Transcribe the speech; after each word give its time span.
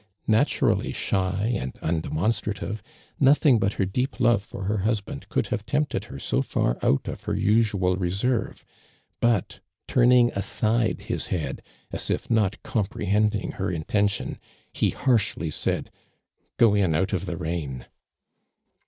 Naturally 0.25 0.93
shy 0.93 1.53
and 1.59 1.75
undemonstrative, 1.79 2.81
nothing 3.19 3.59
but 3.59 3.73
her 3.73 3.85
deep 3.85 4.19
lo\'« 4.19 4.39
for 4.39 4.63
her 4.63 4.79
husband 4.79 5.29
could 5.29 5.45
have 5.49 5.63
tempted 5.63 6.05
her 6.05 6.17
so 6.17 6.41
far 6.41 6.79
out 6.81 7.07
of 7.07 7.25
her 7.25 7.35
usual 7.35 7.95
reserve; 7.95 8.65
but, 9.19 9.59
turning 9.87 10.31
aside 10.31 11.01
his 11.01 11.27
head. 11.27 11.61
as 11.91 12.09
if 12.09 12.31
nut 12.31 12.63
comprehending 12.63 13.51
her 13.51 13.69
intention, 13.69 14.39
he 14.73 14.89
harshly 14.89 15.51
said:" 15.51 15.91
Go 16.57 16.73
in 16.73 16.95
out 16.95 17.13
of 17.13 17.27
the 17.27 17.37
rain." 17.37 17.85